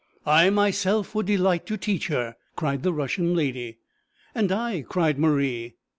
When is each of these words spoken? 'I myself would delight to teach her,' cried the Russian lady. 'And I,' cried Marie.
'I 0.25 0.49
myself 0.49 1.13
would 1.13 1.27
delight 1.27 1.67
to 1.67 1.77
teach 1.77 2.07
her,' 2.07 2.35
cried 2.55 2.81
the 2.81 2.91
Russian 2.91 3.35
lady. 3.35 3.77
'And 4.33 4.51
I,' 4.51 4.81
cried 4.81 5.19
Marie. 5.19 5.75